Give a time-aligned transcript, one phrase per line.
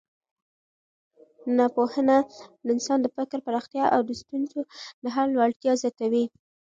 [1.55, 2.17] ننپوهنه
[2.65, 4.61] د انسان د فکر پراختیا او د ستونزو
[5.01, 6.25] د حل وړتیا زیاتوي.